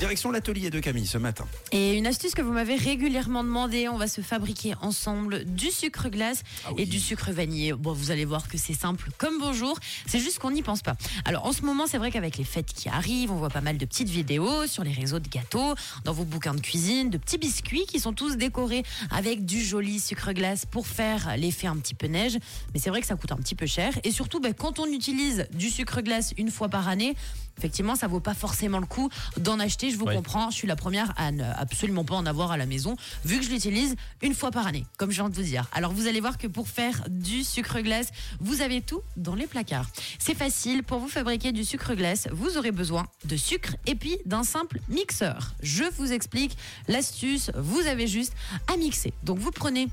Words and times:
Direction 0.00 0.30
l'atelier 0.30 0.70
de 0.70 0.80
Camille 0.80 1.06
ce 1.06 1.18
matin. 1.18 1.46
Et 1.72 1.92
une 1.92 2.06
astuce 2.06 2.32
que 2.34 2.40
vous 2.40 2.52
m'avez 2.52 2.74
régulièrement 2.76 3.44
demandé, 3.44 3.86
on 3.90 3.98
va 3.98 4.08
se 4.08 4.22
fabriquer 4.22 4.72
ensemble 4.80 5.44
du 5.44 5.70
sucre 5.70 6.08
glace 6.08 6.42
Ah 6.64 6.70
oui. 6.72 6.82
et 6.82 6.86
du 6.86 6.98
sucre 6.98 7.30
vanillé. 7.32 7.74
Bon, 7.74 7.92
vous 7.92 8.10
allez 8.10 8.24
voir 8.24 8.48
que 8.48 8.56
c'est 8.56 8.72
simple 8.72 9.10
comme 9.18 9.38
bonjour, 9.38 9.78
c'est 10.06 10.18
juste 10.18 10.38
qu'on 10.38 10.52
n'y 10.52 10.62
pense 10.62 10.80
pas. 10.80 10.96
Alors 11.26 11.44
en 11.44 11.52
ce 11.52 11.60
moment, 11.66 11.86
c'est 11.86 11.98
vrai 11.98 12.10
qu'avec 12.10 12.38
les 12.38 12.44
fêtes 12.44 12.72
qui 12.72 12.88
arrivent, 12.88 13.30
on 13.30 13.36
voit 13.36 13.50
pas 13.50 13.60
mal 13.60 13.76
de 13.76 13.84
petites 13.84 14.08
vidéos 14.08 14.66
sur 14.66 14.84
les 14.84 14.92
réseaux 14.92 15.18
de 15.18 15.28
gâteaux, 15.28 15.74
dans 16.04 16.14
vos 16.14 16.24
bouquins 16.24 16.54
de 16.54 16.62
cuisine, 16.62 17.10
de 17.10 17.18
petits 17.18 17.36
biscuits 17.36 17.84
qui 17.86 18.00
sont 18.00 18.14
tous 18.14 18.38
décorés 18.38 18.84
avec 19.10 19.44
du 19.44 19.62
joli 19.62 20.00
sucre 20.00 20.32
glace 20.32 20.64
pour 20.64 20.86
faire 20.86 21.36
l'effet 21.36 21.66
un 21.66 21.76
petit 21.76 21.94
peu 21.94 22.06
neige. 22.06 22.38
Mais 22.72 22.80
c'est 22.80 22.88
vrai 22.88 23.02
que 23.02 23.06
ça 23.06 23.16
coûte 23.16 23.32
un 23.32 23.36
petit 23.36 23.54
peu 23.54 23.66
cher. 23.66 23.92
Et 24.02 24.12
surtout, 24.12 24.40
ben, 24.40 24.54
quand 24.54 24.78
on 24.78 24.86
utilise 24.86 25.46
du 25.52 25.68
sucre 25.68 26.00
glace 26.00 26.32
une 26.38 26.50
fois 26.50 26.70
par 26.70 26.88
année, 26.88 27.14
effectivement, 27.58 27.96
ça 27.96 28.06
vaut 28.06 28.20
pas 28.20 28.32
forcément 28.32 28.78
le 28.78 28.86
coup 28.86 29.10
d'en 29.36 29.60
acheter. 29.60 29.89
Je 29.90 29.96
vous 29.96 30.06
comprends, 30.06 30.50
je 30.50 30.56
suis 30.56 30.68
la 30.68 30.76
première 30.76 31.12
à 31.16 31.32
ne 31.32 31.44
absolument 31.56 32.04
pas 32.04 32.14
en 32.14 32.26
avoir 32.26 32.52
à 32.52 32.56
la 32.56 32.66
maison, 32.66 32.96
vu 33.24 33.38
que 33.38 33.44
je 33.44 33.50
l'utilise 33.50 33.96
une 34.22 34.34
fois 34.34 34.50
par 34.50 34.66
année, 34.66 34.86
comme 34.96 35.10
je 35.10 35.16
viens 35.16 35.28
de 35.28 35.34
vous 35.34 35.42
dire. 35.42 35.66
Alors 35.72 35.92
vous 35.92 36.06
allez 36.06 36.20
voir 36.20 36.38
que 36.38 36.46
pour 36.46 36.68
faire 36.68 37.02
du 37.08 37.44
sucre 37.44 37.80
glace, 37.80 38.10
vous 38.40 38.62
avez 38.62 38.80
tout 38.80 39.00
dans 39.16 39.34
les 39.34 39.46
placards. 39.46 39.88
C'est 40.18 40.36
facile, 40.36 40.82
pour 40.82 40.98
vous 40.98 41.08
fabriquer 41.08 41.52
du 41.52 41.64
sucre 41.64 41.94
glace, 41.94 42.28
vous 42.32 42.56
aurez 42.56 42.72
besoin 42.72 43.06
de 43.24 43.36
sucre 43.36 43.76
et 43.86 43.94
puis 43.94 44.18
d'un 44.26 44.44
simple 44.44 44.80
mixeur. 44.88 45.54
Je 45.62 45.84
vous 45.96 46.12
explique 46.12 46.56
l'astuce, 46.88 47.50
vous 47.56 47.80
avez 47.86 48.06
juste 48.06 48.34
à 48.72 48.76
mixer. 48.76 49.12
Donc 49.22 49.38
vous 49.38 49.50
prenez 49.50 49.88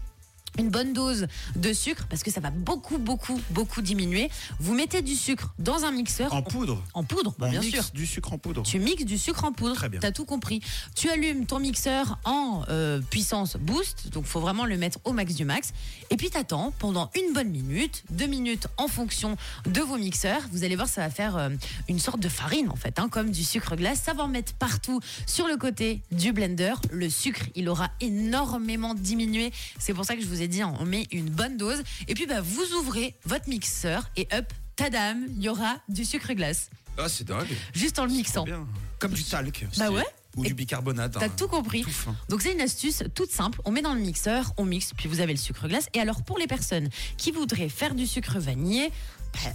une 0.58 0.70
bonne 0.70 0.94
dose 0.94 1.28
de 1.56 1.74
sucre 1.74 2.08
parce 2.10 2.24
que 2.24 2.32
ça 2.32 2.40
va 2.40 2.50
beaucoup 2.50 2.98
beaucoup 2.98 3.40
beaucoup 3.52 3.82
diminuer. 3.82 4.30
Vous 4.60 4.74
mettez 4.74 5.02
du 5.02 5.16
sucre 5.16 5.54
dans 5.60 5.84
un 5.86 5.92
mixeur 5.92 6.34
En 6.34 6.42
poudre. 6.42 6.82
en 6.94 7.04
poudre, 7.04 7.36
bah, 7.38 7.48
On 7.48 7.52
bien 7.52 7.62
sûr. 7.62 7.84
du 7.94 8.06
sucre 8.08 8.34
en 8.34 8.38
poudre. 8.38 8.64
Tu 8.64 8.80
mixes 8.80 9.06
du 9.06 9.18
sucre 9.18 9.44
en 9.44 9.52
poudre. 9.52 9.76
Très 9.76 9.90
bien. 9.90 10.00
T'as 10.00 10.12
tout 10.12 10.26
compris. 10.26 10.62
Tu 10.96 11.10
allumes 11.10 11.46
ton 11.46 11.60
mixeur 11.60 12.18
en 12.26 12.64
euh, 12.70 13.00
puissance 13.10 13.58
boost, 13.58 14.10
donc 14.12 14.26
faut 14.26 14.40
vraiment 14.40 14.66
le 14.66 14.78
mettre 14.78 15.00
au 15.04 15.14
max 15.14 15.36
du 15.36 15.46
max. 15.46 15.74
Et 16.10 16.18
puis 16.18 16.30
t'attends 16.30 16.74
pendant 16.80 17.12
une 17.16 17.34
bonne 17.34 17.50
minute, 17.50 18.04
deux 18.10 18.28
minutes 18.28 18.68
en 18.78 18.88
fonction 18.88 19.38
de 19.66 19.82
vos 19.82 19.98
mixeurs. 19.98 20.42
Vous 20.52 20.64
allez 20.64 20.76
voir, 20.76 20.88
ça 20.88 21.02
va 21.02 21.10
faire 21.10 21.38
euh, 21.38 21.50
une 21.88 22.00
sorte 22.00 22.20
de 22.20 22.30
farine 22.30 22.70
en 22.70 22.76
fait, 22.76 22.98
hein, 23.00 23.10
comme 23.10 23.32
du 23.32 23.44
sucre 23.44 23.76
glace. 23.76 24.02
Ça 24.04 24.14
va 24.14 24.24
en 24.24 24.28
mettre 24.28 24.54
partout 24.54 25.00
sur 25.26 25.48
le 25.48 25.58
côté 25.58 26.02
du 26.12 26.32
blender. 26.34 26.74
Le 26.92 27.10
sucre, 27.10 27.42
il 27.56 27.70
aura 27.70 27.90
énormément 28.02 28.94
diminué. 28.94 29.52
C'est 29.80 29.94
pour 29.94 30.06
ça 30.06 30.16
que 30.16 30.22
je 30.22 30.28
vous 30.28 30.37
ai 30.42 30.48
dit, 30.48 30.64
on 30.64 30.86
met 30.86 31.08
une 31.12 31.30
bonne 31.30 31.58
dose. 31.58 31.84
Et 32.08 32.14
puis 32.14 32.26
bah, 32.26 32.42
vous 32.42 32.74
ouvrez 32.80 33.16
votre 33.26 33.50
mixeur 33.50 34.10
et 34.16 34.28
hop, 34.34 34.46
tadam, 34.76 35.26
il 35.36 35.44
y 35.44 35.50
aura 35.50 35.78
du 35.90 36.06
sucre 36.06 36.34
glace. 36.34 36.70
Ah, 36.98 37.08
c'est 37.08 37.26
dingue. 37.26 37.48
Juste 37.74 38.00
en 38.00 38.06
le 38.06 38.12
mixant. 38.12 38.44
Bien. 38.44 38.68
Comme 39.00 39.14
du 39.14 39.24
talc. 39.24 39.66
Bah 39.78 39.92
ouais. 39.92 40.06
Ou 40.36 40.46
Et 40.46 40.50
du 40.50 40.54
bicarbonate. 40.54 41.14
T'as 41.14 41.26
hein. 41.26 41.30
tout 41.36 41.48
compris. 41.48 41.82
Tout. 41.82 41.92
Donc 42.30 42.42
c'est 42.42 42.54
une 42.54 42.62
astuce 42.62 43.04
toute 43.16 43.32
simple. 43.32 43.60
On 43.66 43.72
met 43.72 43.82
dans 43.82 43.94
le 43.94 44.00
mixeur, 44.00 44.54
on 44.58 44.66
mixe, 44.66 44.92
puis 44.96 45.08
vous 45.08 45.20
avez 45.20 45.34
le 45.34 45.40
sucre 45.40 45.68
glace. 45.68 45.88
Et 45.94 46.00
alors 46.00 46.24
pour 46.24 46.38
les 46.38 46.48
personnes 46.48 46.90
qui 47.18 47.32
voudraient 47.32 47.70
faire 47.70 47.96
du 47.96 48.06
sucre 48.06 48.40
vanillé, 48.40 48.92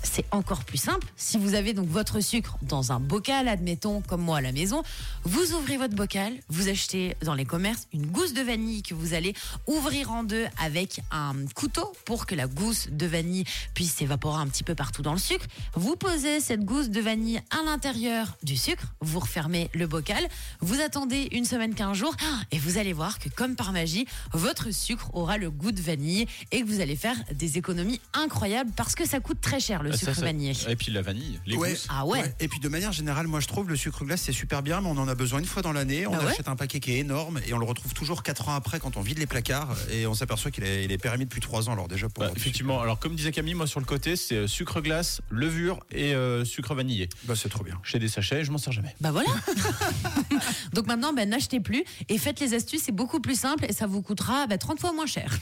c'est 0.02 0.24
encore 0.30 0.64
plus 0.64 0.78
simple. 0.78 1.06
Si 1.16 1.38
vous 1.38 1.54
avez 1.54 1.72
donc 1.72 1.88
votre 1.88 2.20
sucre 2.20 2.56
dans 2.62 2.92
un 2.92 3.00
bocal, 3.00 3.48
admettons 3.48 4.00
comme 4.02 4.22
moi 4.22 4.38
à 4.38 4.40
la 4.40 4.52
maison, 4.52 4.82
vous 5.24 5.52
ouvrez 5.54 5.76
votre 5.76 5.94
bocal, 5.94 6.34
vous 6.48 6.68
achetez 6.68 7.16
dans 7.22 7.34
les 7.34 7.44
commerces 7.44 7.86
une 7.92 8.06
gousse 8.06 8.34
de 8.34 8.42
vanille 8.42 8.82
que 8.82 8.94
vous 8.94 9.14
allez 9.14 9.34
ouvrir 9.66 10.10
en 10.12 10.24
deux 10.24 10.46
avec 10.62 11.00
un 11.10 11.34
couteau 11.54 11.92
pour 12.04 12.26
que 12.26 12.34
la 12.34 12.46
gousse 12.46 12.88
de 12.90 13.06
vanille 13.06 13.44
puisse 13.74 13.94
s'évaporer 13.94 14.40
un 14.40 14.46
petit 14.46 14.64
peu 14.64 14.74
partout 14.74 15.02
dans 15.02 15.12
le 15.12 15.18
sucre. 15.18 15.46
Vous 15.74 15.96
posez 15.96 16.40
cette 16.40 16.64
gousse 16.64 16.90
de 16.90 17.00
vanille 17.00 17.40
à 17.50 17.62
l'intérieur 17.64 18.36
du 18.42 18.56
sucre, 18.56 18.84
vous 19.00 19.20
refermez 19.20 19.70
le 19.74 19.86
bocal, 19.86 20.26
vous 20.60 20.80
attendez 20.80 21.28
une 21.32 21.44
semaine, 21.44 21.74
15 21.74 21.96
jours 21.96 22.16
et 22.50 22.58
vous 22.58 22.78
allez 22.78 22.92
voir 22.92 23.18
que 23.18 23.28
comme 23.28 23.56
par 23.56 23.72
magie, 23.72 24.06
votre 24.32 24.70
sucre 24.72 25.10
aura 25.14 25.38
le 25.38 25.50
goût 25.50 25.72
de 25.72 25.80
vanille 25.80 26.26
et 26.50 26.60
que 26.60 26.66
vous 26.66 26.80
allez 26.80 26.96
faire 26.96 27.16
des 27.32 27.58
économies 27.58 28.00
incroyables 28.12 28.70
parce 28.76 28.94
que 28.94 29.06
ça 29.06 29.20
coûte 29.20 29.40
très 29.40 29.60
cher 29.60 29.71
le 29.80 29.90
Ah, 29.92 29.96
sucre 29.96 30.12
ça, 30.12 30.20
ça- 30.20 30.26
vanillé. 30.26 30.52
Et 30.68 30.74
puis 30.74 30.90
la 30.90 31.02
vanille, 31.02 31.38
les 31.46 31.56
Ouais. 31.56 31.70
gousses. 31.70 31.86
Ah 31.88 32.04
ouais. 32.04 32.34
Et 32.40 32.48
puis 32.48 32.58
de 32.58 32.68
manière 32.68 32.90
générale, 32.92 33.28
moi 33.28 33.38
je 33.38 33.46
trouve 33.46 33.68
le 33.68 33.76
sucre 33.76 34.04
glace 34.04 34.22
c'est 34.22 34.32
super 34.32 34.62
bien, 34.62 34.80
mais 34.80 34.88
on 34.88 34.98
en 34.98 35.06
a 35.06 35.14
besoin 35.14 35.38
une 35.38 35.44
fois 35.46 35.62
dans 35.62 35.72
l'année. 35.72 36.06
On 36.06 36.14
Ah 36.14 36.18
ouais 36.24 36.32
achète 36.32 36.48
un 36.48 36.56
paquet 36.56 36.80
qui 36.80 36.92
est 36.92 36.98
énorme 36.98 37.40
et 37.46 37.54
on 37.54 37.58
le 37.58 37.64
retrouve 37.64 37.94
toujours 37.94 38.22
4 38.24 38.48
ans 38.48 38.54
après 38.56 38.80
quand 38.80 38.96
on 38.96 39.00
vide 39.02 39.18
les 39.18 39.26
placards 39.26 39.76
et 39.92 40.06
on 40.08 40.14
s'aperçoit 40.14 40.50
qu'il 40.50 40.64
est, 40.64 40.84
il 40.84 40.90
est 40.92 40.98
périmé 40.98 41.24
depuis 41.24 41.40
3 41.40 41.68
ans. 41.68 41.72
Alors 41.74 41.86
déjà 41.88 42.08
pour 42.08 42.24
Bah, 42.24 42.30
effectivement, 42.36 42.80
alors 42.80 42.98
comme 42.98 43.14
disait 43.14 43.30
Camille, 43.30 43.54
moi 43.54 43.68
sur 43.68 43.78
le 43.78 43.86
côté, 43.86 44.16
c'est 44.16 44.34
euh, 44.34 44.46
sucre 44.48 44.80
glace, 44.80 45.20
levure 45.30 45.78
et 45.92 46.14
euh, 46.14 46.44
sucre 46.44 46.74
vanillé. 46.74 47.08
Bah, 47.24 47.34
c'est 47.36 47.48
trop 47.48 47.62
bien. 47.62 47.78
J'ai 47.84 47.98
des 48.00 48.08
sachets, 48.08 48.42
je 48.44 48.50
m'en 48.50 48.58
sers 48.58 48.72
jamais. 48.72 48.94
Bah 49.00 49.12
voilà. 49.12 49.30
Donc 50.72 50.86
maintenant, 50.86 51.12
ben, 51.12 51.28
n'achetez 51.28 51.60
plus 51.60 51.84
et 52.08 52.18
faites 52.18 52.40
les 52.40 52.54
astuces, 52.54 52.82
c'est 52.84 52.92
beaucoup 52.92 53.20
plus 53.20 53.38
simple 53.38 53.64
et 53.68 53.72
ça 53.72 53.86
vous 53.86 54.02
coûtera 54.02 54.46
ben, 54.46 54.58
30 54.58 54.80
fois 54.80 54.92
moins 54.92 55.06
cher. 55.06 55.38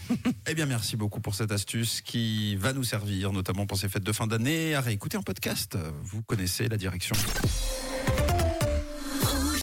Eh 0.46 0.54
bien, 0.54 0.66
merci 0.66 0.96
beaucoup 0.96 1.20
pour 1.20 1.34
cette 1.34 1.52
astuce 1.52 2.00
qui 2.00 2.56
va 2.56 2.72
nous 2.72 2.84
servir, 2.84 3.32
notamment 3.32 3.66
pour 3.66 3.78
ces 3.78 3.88
fêtes 3.88 4.02
de 4.04 4.12
fin 4.20 4.26
d'année, 4.26 4.74
à 4.74 4.82
réécouter 4.82 5.16
en 5.16 5.22
podcast. 5.22 5.78
Vous 6.02 6.20
connaissez 6.22 6.68
la 6.68 6.76
direction. 6.76 7.16